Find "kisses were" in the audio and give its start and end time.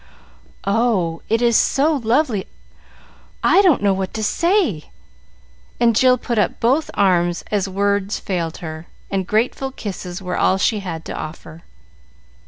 9.71-10.35